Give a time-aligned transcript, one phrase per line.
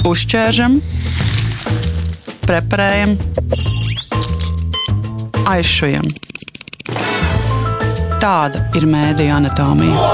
[0.00, 0.78] Uzķēršam,
[2.46, 3.10] preparējam,
[5.50, 6.06] aizšujam.
[8.22, 10.06] Tāda ir mēdija anatomija.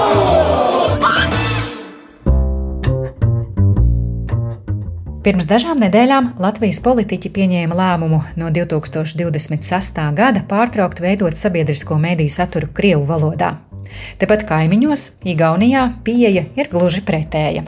[5.22, 10.02] Pirms dažām nedēļām Latvijas politiķi pieņēma lēmumu no 2026.
[10.18, 13.54] gada pārtraukt veidot sabiedrisko mediju saturu Krievu valodā.
[14.20, 17.64] Tepat kaimiņos, Igaunijā, pieeja ir gluži pretēja.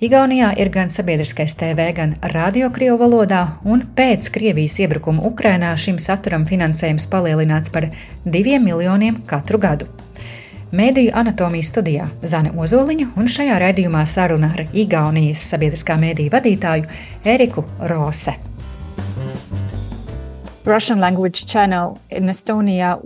[0.00, 5.98] Igaunijā ir gan sabiedriskais TV, gan radio krievu valodā, un pēc Krievijas iebrukuma Ukrainā šim
[6.02, 7.90] saturam finansējums palielināts par
[8.24, 9.90] diviem miljoniem katru gadu.
[10.70, 16.86] Mēdīju anatomijas studijā Zane Ozoliņa un šajā raidījumā saruna ar Igaunijas sabiedriskā mēdīju vadītāju
[17.26, 18.49] Eriku Rose.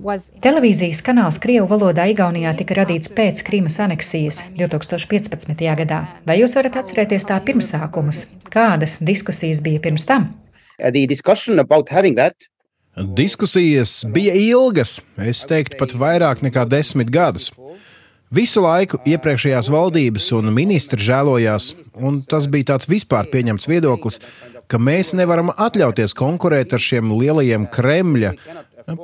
[0.04, 0.28] Was...
[0.44, 5.64] Televīzijas kanāls Krievu valodā Igaunijā tika radīts pēc Krīmas aneksijas 2015.
[5.80, 6.00] gadā.
[6.28, 8.26] Vai jūs varat atcerēties tā pirmsākumus?
[8.52, 10.28] Kādas diskusijas bija pirms tam?
[13.16, 17.48] Diskusijas bija ilgas, es teiktu, pat vairāk nekā desmit gadus.
[18.34, 24.18] Visu laiku iepriekšējās valdības un ministri žēlojās, un tas bija tāds vispār pieņemts viedoklis,
[24.66, 28.32] ka mēs nevaram atļauties konkurēt ar šiem lielajiem Kremļa,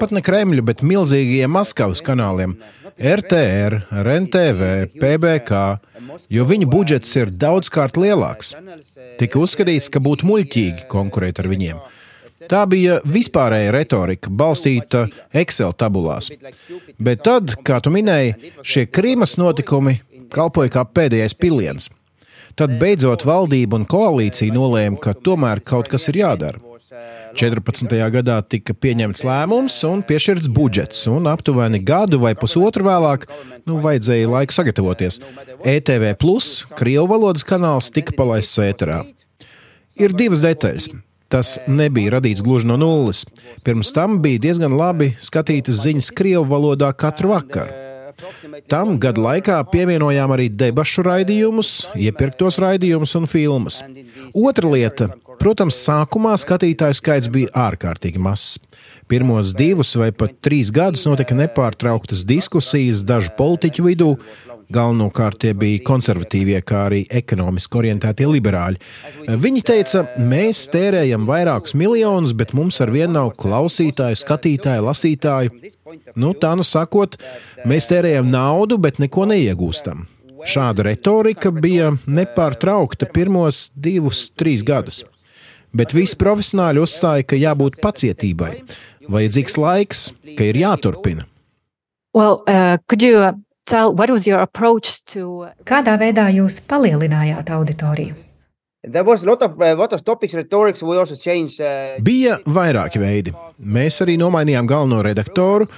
[0.01, 2.56] pat ne Kremļa, bet milzīgajiem Maskavas kanāliem.
[2.98, 5.62] RTR, RNTV, PBK,
[6.34, 8.56] jo viņu budžets ir daudzkārt lielāks.
[9.20, 11.78] Tika uzskatīts, ka būtu muļķīgi konkurēt ar viņiem.
[12.48, 16.30] Tā bija vispārēja retorika, balstīta Excel tabulās.
[16.96, 19.98] Bet tad, kā tu minēji, šie Krīmas notikumi
[20.33, 21.91] kalpoja kā pēdējais piliens.
[22.58, 26.61] Tad beidzot valdība un koalīcija nolēma, ka tomēr kaut kas ir jādara.
[27.38, 27.92] 14.
[28.11, 33.28] gadā tika pieņemts lēmums un piešķirts budžets, un aptuveni gadu vai pusotru vēlāk
[33.68, 35.20] nu, vajadzēja laika sagatavoties.
[35.62, 36.08] ETV,
[36.80, 39.05] Krievu valodas kanāls, tika palaists ēterā.
[40.00, 40.91] Ir divas detaļas.
[41.31, 43.23] Tas nebija radīts gluži no nulles.
[43.67, 47.86] Pirms tam bija diezgan labi skatītas ziņas Krievu valodā katru vakaru.
[48.68, 53.80] Tam gadu laikā pievienojām arī debašu raidījumus, iepirktos raidījumus un filmas.
[54.36, 55.08] Otra lieta
[55.41, 58.58] Protams, sākumā skatītāju skaits bija ārkārtīgi mazs.
[59.08, 64.11] Pirmos divus vai pat trīs gadus notika nepārtrauktas diskusijas dažu politiķu vidū.
[64.70, 68.79] Galvenokārt tie bija konservatīvie, kā arī ekonomiski orientētie liberāļi.
[69.42, 75.73] Viņi teica, mēs tērējam vairākus miljonus, bet mums ar vienu nav klausītāju, skatītāju, lasītāju.
[76.14, 77.19] Nu, tā nu sakot,
[77.67, 80.07] mēs tērējam naudu, bet neko neiegūstam.
[80.47, 85.03] Šāda retorika bija nepārtraukta pirmos divus, trīs gadus.
[85.77, 88.55] Bet visi profesionāļi uzstāja, ka jābūt pacietībai,
[89.11, 91.27] vajadzīgs laiks, ka ir jāturpina.
[92.14, 92.79] Well, uh,
[93.70, 93.95] tell,
[95.14, 95.29] to...
[95.69, 98.17] Kādā veidā jūs palielinājāt auditoriju?
[98.17, 98.27] Of,
[101.61, 103.35] uh, Bija vairāki veidi.
[103.61, 105.69] Mēs arī nomainījām galveno redaktoru,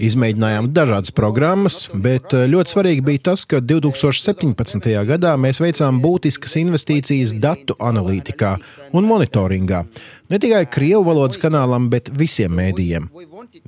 [0.00, 4.88] Izmēģinājām dažādas programmas, bet eh, ļoti svarīgi bija tas, ka 2017.
[5.10, 8.54] gadā mēs veicām būtiskas investīcijas datu analītikā
[8.96, 9.82] un monitoringā.
[10.32, 13.10] Ne tikai Krievu valodas kanālam, bet visiem mēdījiem.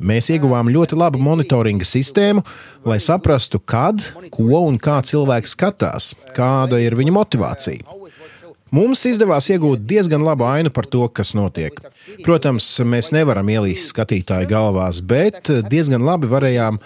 [0.01, 2.45] Mēs ieguvām ļoti labu monitoringa sistēmu,
[2.89, 4.01] lai saprastu, kad,
[4.33, 8.02] ko un kā cilvēks skatās, kāda ir viņa motivācija.
[8.73, 11.77] Mums izdevās iegūt diezgan labu ainu par to, kas notiek.
[12.25, 16.79] Protams, mēs nevaram ielīst skatītāju galvās, bet diezgan labi varējām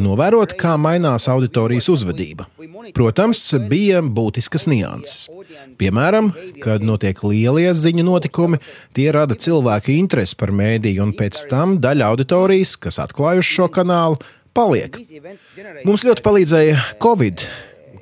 [0.00, 2.48] novērot, kā mainās auditorijas uzvedība.
[2.96, 5.28] Protams, bija būtiskas nianses.
[5.76, 6.32] Piemēram,
[6.64, 8.62] kad notiek lielie ziņu notikumi,
[8.96, 14.20] tie rada cilvēku interesi par mēdīju, un pēc tam daļa auditorijas, kas atklājuši šo kanālu,
[14.56, 14.96] paliek.
[15.84, 17.44] Mums ļoti palīdzēja Covid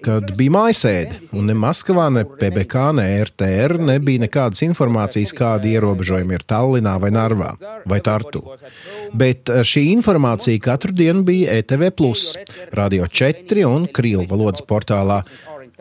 [0.05, 6.37] kad bija mājasēde, un ne Maskavā, ne PBK, ne RTR nebija nekādas informācijas, kādi ierobežojumi
[6.37, 7.55] ir Tallinā vai Narvā
[7.89, 8.43] vai Tartu.
[9.17, 11.91] Bet eh, šī informācija katru dienu bija ETV,
[12.75, 15.23] Radio 4 un Krievu valodas portālā.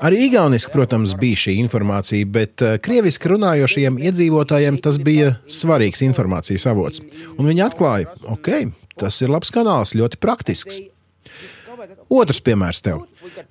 [0.04, 6.66] Arī Igauniski, protams, bija šī informācija, bet eh, krieviski runājošiem iedzīvotājiem tas bija svarīgs informācijas
[6.72, 7.04] avots.
[7.38, 8.50] Un viņi atklāja, ok,
[9.00, 10.82] tas ir labs kanāls, ļoti praktisks.
[12.14, 13.04] Otrs piemērs tev.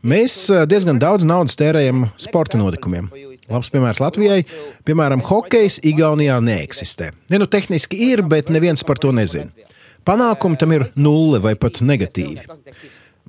[0.06, 3.10] Mēs eh, diezgan daudz naudas tērējam sporta notikumiem.
[3.50, 4.42] Labs piemērs Latvijai.
[4.86, 7.10] Piemēram, hokejs Igaunijā neeksistē.
[7.32, 9.50] Ne, nu, tehniski ir, bet neviens par to nezina.
[10.06, 12.42] Panākumi tam ir nulle vai pat negatīvi.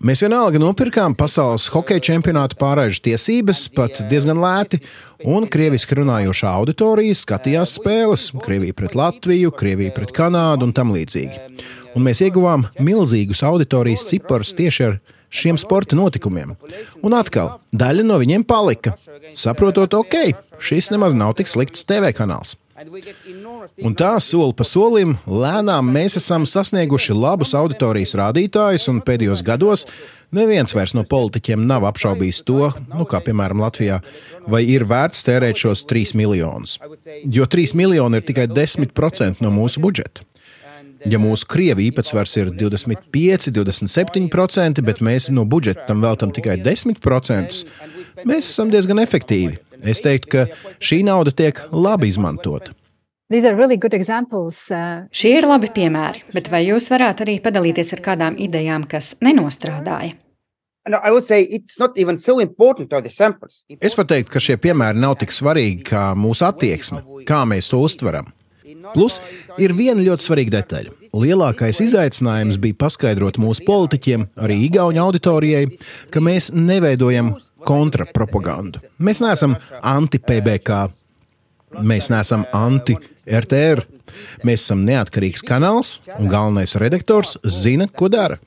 [0.01, 4.79] Mēs vienalga nopirkām pasaules hokeja čempionāta pārēžu tiesības, pat diezgan lēti,
[5.21, 11.61] un krieviski runājošā auditorija skatījās spēles- Krievija pret Latviju, Krievija pret Kanādu un tam līdzīgi.
[11.95, 14.99] Un mēs ieguvām milzīgus auditorijas ciparus tieši ar
[15.29, 16.57] šiem sporta notikumiem.
[17.03, 18.97] Un atkal, daļa no viņiem palika,
[19.31, 22.55] saprotot, ok, šis nemaz nav tik slikts TV kanāls.
[23.83, 29.85] Un tā soli pa solim lēnām mēs esam sasnieguši labus auditorijas rādītājus, un pēdējos gados
[30.33, 34.01] neviens vairs no politiķiem nav apšaubījis to, nu, kā piemēram Latvijā,
[34.49, 36.77] vai ir vērts tērēt šos 3 miljonus.
[37.23, 40.25] Jo 3 miljoni ir tikai 10% no mūsu budžeta.
[41.09, 47.63] Ja mūsu krievi īpatsvars ir 25, 27%, bet mēs no budžeta tam veltam tikai 10%,
[48.23, 49.59] mēs esam diezgan efektīvi.
[49.83, 52.75] Es teiktu, ka šī nauda tiek labi izmantota.
[53.33, 55.07] Really uh...
[55.09, 60.13] Šie ir labi piemēri, bet vai jūs varētu arī padalīties ar kādām idejām, kas nenostrādāja?
[63.79, 66.99] Es pat teiktu, ka šie piemēri nav tik svarīgi kā mūsu attieksme,
[67.29, 68.27] kā mēs to uztveram.
[68.93, 69.19] Plus,
[69.61, 70.91] ir viena ļoti svarīga detaļa.
[71.13, 75.67] Lielākais izaicinājums bija paskaidrot mūsu politiķiem, arī Igaunijas auditorijai,
[76.11, 77.35] ka mēs neveidojam
[77.67, 78.83] kontrapropagandu.
[79.03, 80.83] Mēs neesam anti-PBK,
[81.81, 83.85] mēs neesam anti-RTR.
[84.45, 88.37] Mēs esam neatkarīgs kanāls, un galvenais redaktors zina, ko dara.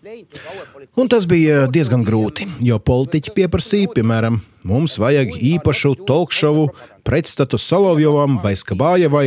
[0.96, 6.68] Un tas bija diezgan grūti, jo politiķi pieprasīja, piemēram, mums vajag īpašu talkšovu
[7.04, 9.26] pretstatu Solovjovam vai Skabājevai,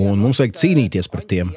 [0.00, 1.52] un mums vajag cīnīties par tiem.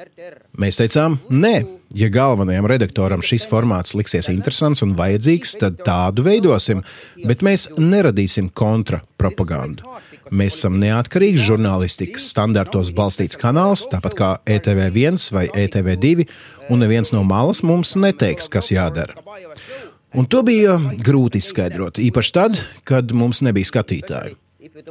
[0.58, 1.54] Mēs teicām, nē,
[1.94, 6.82] ja galvenajam redaktoram šis formāts liksies interesants un vajadzīgs, tad tādu veidosim,
[7.30, 9.86] bet mēs neradīsim kontrapropagandu.
[10.34, 16.26] Mēs esam neatkarīgs žurnālistikas standartos balstīts kanāls, tāpat kā ETV1 vai ETV2,
[16.74, 19.14] un neviens no malas mums neteiks, kas jādara.
[20.18, 24.40] Un to bija grūti izskaidrot, īpaši tad, kad mums nebija skatītāju.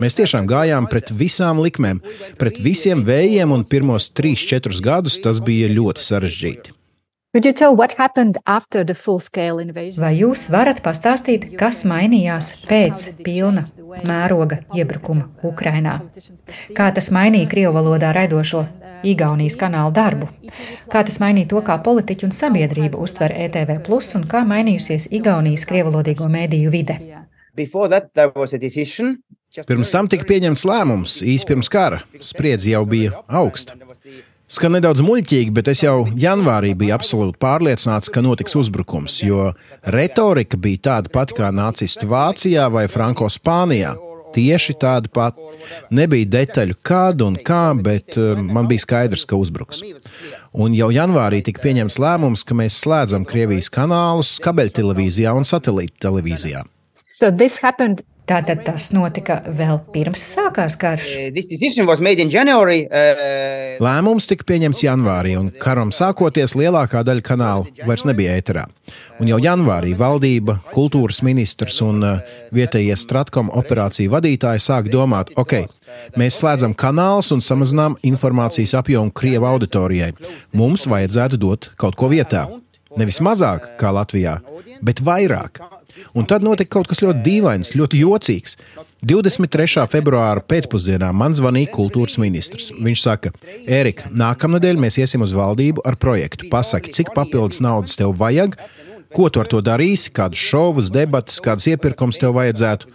[0.03, 2.01] Mēs tiešām gājām pret visām likmēm,
[2.41, 6.77] pret visiem vējiem, un pirmos 3-4 gadus tas bija ļoti sarežģīti.
[9.97, 13.67] Vai jūs varat pastāstīt, kas mainījās pēc pilna
[14.09, 15.99] mēroga iebrukuma Ukrainā?
[16.79, 18.65] Kā tas mainīja Krievu valodā raidošo
[19.05, 20.31] Igaunijas kanālu darbu?
[20.89, 23.77] Kā tas mainīja to, kā politiķi un sabiedrība uztver ETV,
[24.17, 27.26] un kā mainījusies Igaunijas krievalodīgo mēdīju vide?
[29.67, 32.03] Pirms tam tika pieņemts lēmums īsi pirms kara.
[32.21, 33.77] Spriedzi jau bija augsta.
[34.47, 39.49] Skan nedaudz muļķīgi, bet es jau janvārī biju absolūti pārliecināts, ka notiks uzbrukums, jo
[39.91, 43.97] retorika bija tāda pati kā nacistu Vācijā vai Franko Spānijā.
[44.37, 45.43] Tieši tāda pati.
[45.97, 49.81] Nebija detaļu, kad un kā, bet uh, man bija skaidrs, ka uzbruks.
[50.53, 56.67] Un jau janvārī tika pieņemts lēmums, ka mēs slēdzam Krievijas kanālus kabeļtelevīzijā un satelīta televīzijā.
[57.17, 57.31] So
[58.27, 61.13] Tātad tas notika vēl pirms sākās karš.
[62.35, 63.77] January, uh...
[63.79, 68.67] Lēmums tika pieņemts janvārī, un karam sākoties lielākā daļa kanālu vairs nebija ēterā.
[69.23, 75.61] Un jau janvārī valdība, kultūras ministrs un uh, vietējie Stratkom operāciju vadītāji sāk domāt, ok,
[76.19, 80.17] mēs slēdzam kanālus un samazinām informācijas apjomu Krievu auditorijai.
[80.59, 82.49] Mums vajadzētu dot kaut ko vietā.
[82.97, 84.39] Nevis mazāk kā Latvijā,
[84.85, 85.61] bet vairāk.
[86.17, 88.57] Un tad notika kaut kas ļoti dīvains, ļoti jocīgs.
[89.07, 89.85] 23.
[89.93, 92.73] februāra pēcpusdienā man zvanīja kultūras ministrs.
[92.73, 93.33] Viņš saka,
[93.65, 96.51] Erika, nākamnedēļ mēs iesim uz valdību ar projektu.
[96.53, 98.57] Pasaki, cik papildus naudas tev vajag,
[99.17, 102.93] ko tu ar to darīsi, kādus šovus, debatas, kādas iepirkums tev vajadzētu,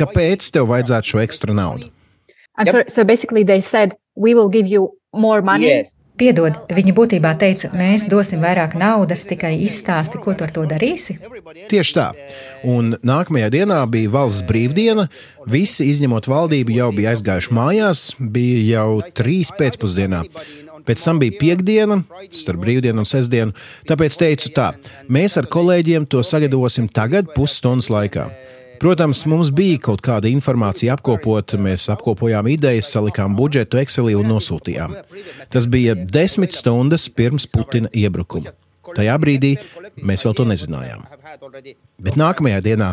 [0.00, 1.92] kāpēc tev vajadzētu šo ekstra naudu.
[2.58, 5.68] I'm sorry, so basically they said, we will give you more money.
[5.68, 5.98] Yes.
[6.22, 11.16] Piedod, viņi būtībā teica, mēs dosim vairāk naudas, tikai izstāsti, ko tu ar to darīsi.
[11.66, 12.04] Tieši tā.
[12.62, 15.08] Un nākamajā dienā bija valsts brīvdiena.
[15.50, 18.86] Visi, izņemot valdību, jau bija aizgājuši mājās, bija jau
[19.18, 20.22] trīs pēcpusdienā.
[20.86, 21.98] Pēc tam bija piekdiena,
[22.30, 23.58] starp brīvdienu un sestdienu.
[23.90, 24.70] Tāpēc teicu tā,
[25.10, 28.30] mēs ar kolēģiem to sagatavosim tagad, pusstundas laikā.
[28.82, 34.96] Protams, mums bija kaut kāda informācija apkopot, mēs apkopojām idejas, salikām budžetu Excelī un nosūtījām.
[35.54, 38.50] Tas bija desmit stundas pirms Putina iebrukuma.
[38.96, 39.52] Tajā brīdī
[40.02, 41.06] mēs vēl to nezinājām.
[42.02, 42.88] Bet nākamajā dienā,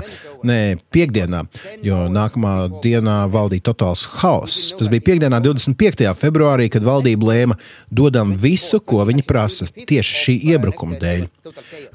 [0.48, 1.44] ne piekdienā,
[1.86, 2.54] jo nākamā
[2.84, 4.74] dienā valdīja totāls haoss.
[4.80, 6.06] Tas bija piekdienā, 25.
[6.20, 7.60] februārī, kad valdība lēma
[7.92, 11.28] dodam visu, ko viņi prasa, tieši šī iebrukuma dēļ.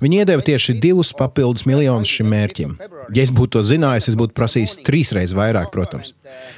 [0.02, 2.74] Viņi iedeva tieši divus papildus miljonus šim mērķim.
[3.14, 6.12] Ja es būtu to zinājis, es būtu prasījis trīsreiz vairāk, protams.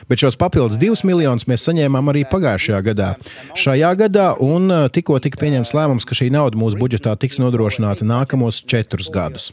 [0.09, 3.13] Bet šos papildus divus miljonus mēs saņēmām arī pagājušajā gadā.
[3.59, 8.63] Šajā gadā un tikko tika pieņemts lēmums, ka šī nauda mūsu budžetā tiks nodrošināta nākamos
[8.65, 9.53] četrus gadus.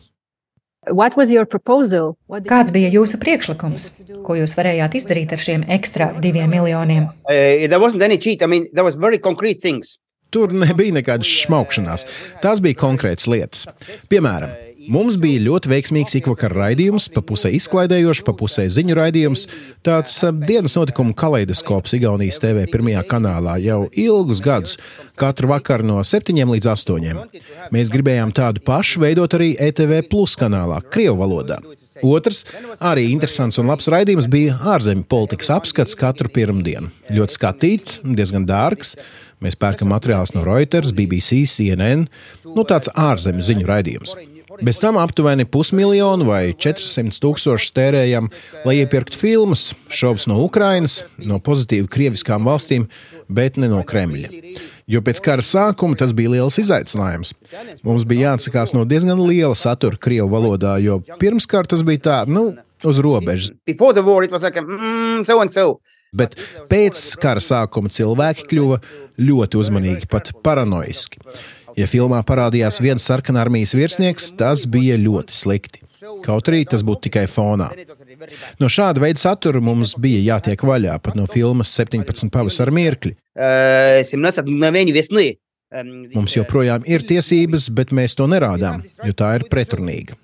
[2.47, 3.89] Kāds bija jūsu priekšlikums?
[4.25, 7.09] Ko jūs varējāt izdarīt ar šiem ekstra diviem miljoniem?
[8.43, 8.69] I mean,
[10.33, 12.07] Tur nebija nekādas šmaukšanās.
[12.41, 13.67] Tās bija konkrētas lietas.
[14.09, 14.55] Piemēram,
[14.91, 19.45] Mums bija ļoti veiksmīgs ikvakar raidījums, pa pusē izklaidējošs, pa pusē ziņu raidījums.
[19.85, 24.75] Tāds eh, dienas notikumu kaleidoskops Igaunijas TV pirmajā kanālā jau ilgus gadus,
[25.19, 27.21] katru vakaru no 7 līdz 8.
[27.75, 31.61] Mēs gribējām tādu pašu veidot arī ETV Plus kanālā, Krievu valodā.
[32.03, 32.43] Otrs,
[32.83, 36.91] arī interesants un labs raidījums bija ārzemju politikas apskats katru pirmdienu.
[37.13, 38.97] Ļoti skatīts, diezgan dārgs.
[39.43, 42.07] Mēs pērkam materiālus no Reuters, BBC, CNN.
[42.47, 44.15] Nu, tāds ārzemju ziņu raidījums.
[44.61, 48.29] Bez tam aptuveni pusmiljonu vai 400 tūkstošus tērējam,
[48.67, 52.85] lai iepirktu filmas, šovus no Ukrainas, no pozitīvi krieviskām valstīm,
[53.33, 54.29] bet ne no Kremļa.
[54.89, 57.33] Jo pēc kara sākuma tas bija liels izaicinājums.
[57.87, 62.17] Mums bija jāatsakās no diezgan liela satura krievu valodā, jo pirms kara tas bija tā,
[62.27, 62.51] nu,
[62.83, 63.51] uz robežas.
[63.53, 63.59] Mm.
[66.13, 66.35] Bet
[66.69, 68.77] pēc kara sākuma cilvēki kļuva
[69.17, 71.17] ļoti uzmanīgi, pat paranoiski.
[71.79, 75.83] Ja filmā parādījās viens sarkanarmijas virsnieks, tas bija ļoti slikti.
[76.23, 77.69] Kaut arī tas būtu tikai fonā.
[78.59, 83.15] No šāda veida satura mums bija jātiek vaļā pat no filmas 17 pavasara mirkļi.
[86.13, 90.19] Mums joprojām ir tiesības, bet mēs to nerādām, jo tā ir pretrunīga.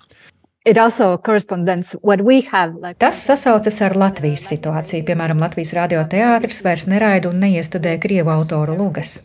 [3.00, 5.06] Tas sasaucas ar Latvijas situāciju.
[5.08, 9.16] Piemēram, Latvijas radioteātris vairs neraida un neiestudē krievu autoru lugas.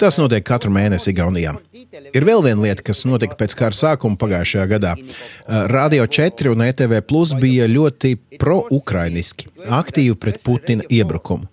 [0.00, 1.52] Tas notiek katru mēnesi Igaunijā.
[2.16, 4.94] Ir vēl viena lieta, kas notika pēc kara sākuma pagājušajā gadā.
[5.70, 11.48] Radio 4 un ETV Plus bija ļoti pro-ukrainiski, aktīvi pret Putina iebrukumu.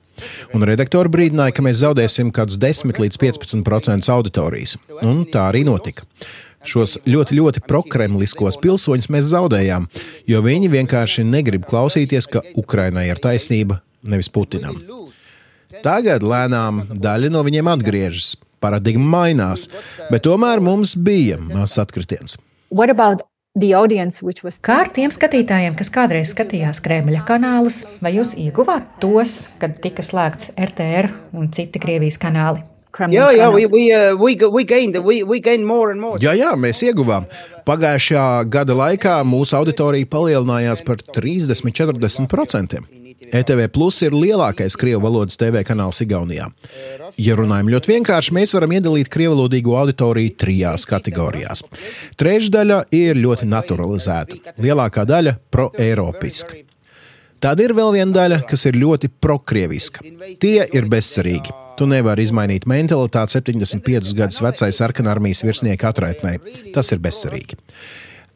[0.56, 4.76] Un redaktori brīdināja, ka mēs zaudēsim kaut kādus 10 līdz 15% auditorijas.
[5.00, 6.08] Un tā arī notika.
[6.68, 9.88] Šos ļoti, ļoti prokremliskos pilsoņus mēs zaudējām,
[10.28, 14.82] jo viņi vienkārši negrib klausīties, ka Ukrainai ir taisnība, nevis Putinam.
[15.86, 19.68] Tagad lēnām daļa no viņiem atgriežas, paradigma mainās,
[20.12, 22.38] bet tomēr mums bija mazs atkritiens.
[24.64, 30.06] Kā ar tiem skatītājiem, kas kādreiz skatījās Kremļa kanālus, vai jūs ieguvāt tos, kad tika
[30.06, 32.62] slēgts RTR un citi Krievijas kanāli?
[33.08, 36.20] Jā, jā, we, we, uh, we, we gained, we, we gained more and more.
[36.20, 37.30] jā, jā, mēs ieguvām.
[37.64, 42.84] Pagājušajā gada laikā mūsu auditorija palielinājās par 30-40%.
[43.34, 46.50] ETV Plus ir lielākais krievu valodas TV kanāls Igaunijā.
[47.20, 51.66] Ja runājam ļoti vienkārši, mēs varam iedalīt krievalodīgo auditoriju trijās kategorijās.
[52.20, 56.66] Trešdaļa ir ļoti naturalizēta, lielākā daļa pro-eiropiska.
[57.40, 60.04] Tad ir vēl viena daļa, kas ir ļoti prokrieviska.
[60.44, 61.56] Tie ir bezcerīgi.
[61.80, 66.36] Tu nevari izmainīt mentalitāti 75 gadus vecai sarkanarmijas virsnieka atraitnē.
[66.76, 67.56] Tas ir bezcerīgi.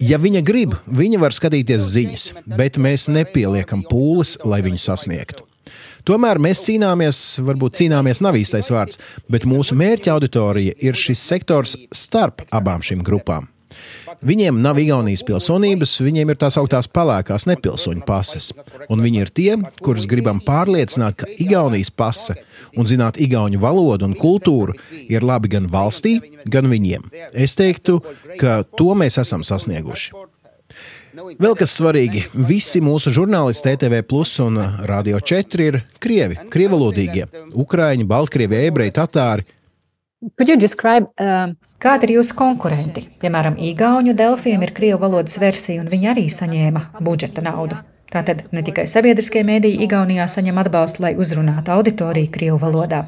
[0.04, 2.24] Ja viņa grib, viņa var skatīties ziņas,
[2.60, 5.46] bet mēs nepieliekam pūles, lai viņu sasniegtu.
[6.04, 9.00] Tomēr mēs cīnāmies, varbūt cīnāmies nav īstais vārds,
[9.32, 13.48] bet mūsu mērķa auditorija ir šis sektors starp abām šīm grupām.
[14.24, 18.52] Viņiem nav Igaunijas pilsonības, viņiem ir tās augtās pelēkās nepilsoņu pases.
[18.88, 19.52] Un viņi ir tie,
[19.84, 22.38] kurus gribam pārliecināt, ka Igaunijas pase
[22.80, 24.78] un zināt igauņu valodu un kultūru
[25.12, 27.10] ir labi gan valstī, gan viņiem.
[27.34, 28.00] Es teiktu,
[28.40, 30.14] ka to mēs esam sasnieguši.
[31.14, 34.58] Vēl kas svarīgi, visi mūsu žurnālisti ETV Plus un
[34.90, 37.28] Radio 4 ir krievi, krievalodīgie-
[37.64, 39.46] ukrāņi, baltkrievi, ebreji, tatāri.
[40.40, 41.54] Describe, uh,
[41.84, 43.02] Kādi ir jūsu konkurenti?
[43.20, 47.76] Piemēram, Igauniju Delfiem ir krievu valodas versija, un viņi arī saņēma budžeta naudu.
[48.14, 53.02] Tātad ne tikai sabiedriskie mēdīji Igaunijā saņem atbalstu, lai uzrunātu auditoriju krievu valodā.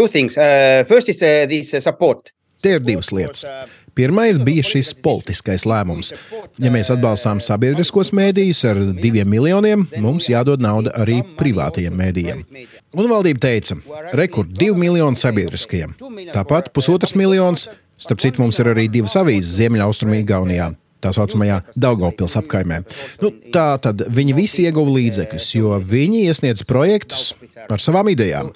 [0.00, 0.90] Uh, uh,
[1.78, 2.32] uh,
[2.62, 3.46] Te ir divas lietas.
[3.94, 6.10] Pirmais bija šis politiskais lēmums.
[6.58, 12.42] Ja mēs atbalstām sabiedriskos mēdījus ar diviem miljoniem, mums jādod nauda arī privātajiem mēdījiem.
[12.96, 13.76] Un valdība teica,
[14.16, 15.94] rekord divi miljoni sabiedriskajiem.
[16.32, 17.68] Tāpat pusotrs miljons,
[18.02, 22.82] starp citu, mums ir arī divas avīzes Ziemeļaustrumī Gaunijā tā saucamajā Daugopils apkaimē.
[23.22, 27.32] Nu, tā tad viņi visi ieguva līdzekļus, jo viņi iesniedz projektus
[27.66, 28.52] ar savām idejām.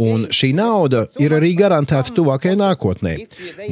[0.00, 3.16] Un šī nauda ir arī garantēta tuvākajai nākotnē.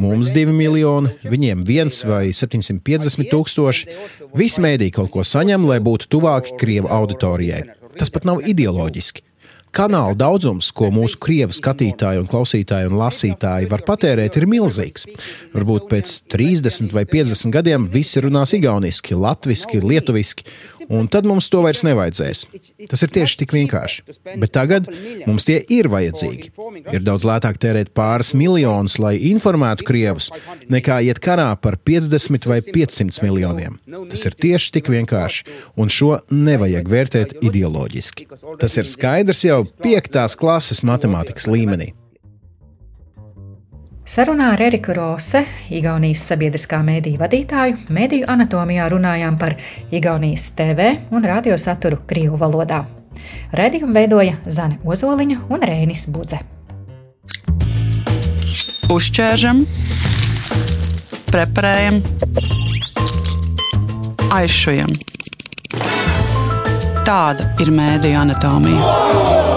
[0.03, 3.99] Mums divi miljoni, viņiem viens vai 750 tūkstoši.
[4.39, 7.65] Visi mēdī kaut ko saņem, lai būtu tuvāki Krievu auditorijai.
[7.99, 9.28] Tas pat nav ideoloģiski.
[9.75, 15.07] Kanāla daudzums, ko mūsu krievu skatītāji, un klausītāji un lasītāji var patērēt, ir milzīgs.
[15.55, 20.49] Varbūt pēc 30 vai 50 gadiem visi runās igauniski, latviski, lietuviski,
[20.89, 22.45] un tad mums to vairs nevajadzēs.
[22.91, 24.05] Tas ir tieši tik vienkārši.
[24.41, 24.89] Bet tagad
[25.29, 26.51] mums tie ir vajadzīgi.
[26.95, 30.31] Ir daudz lētāk tērēt pāris miljonus, lai informētu krievus,
[30.73, 33.79] nekā iet karā par 50 vai 500 miljoniem.
[34.11, 35.47] Tas ir tieši tik vienkārši,
[35.79, 38.29] un šo nevajag vērtēt ideoloģiski.
[38.61, 41.93] Tas ir skaidrs jau piektās klases matemātikas līmenī.
[44.09, 49.59] Sarunā ar Eriku Rose, Igaunijas sabiedriskā mēdīņu vadītāju, mediju anatomijā runājām par
[49.93, 52.87] Igaunijas TV un radiosaturu Krievu valodā.
[53.53, 56.41] Redījumu veidoja Zane Ozoliņa un Rēnis Budze.
[58.89, 59.61] Uzķēršam,
[61.29, 62.01] preparējam,
[64.41, 64.97] aizšujam.
[67.05, 69.48] Tāda ir mēdīņu anatomija.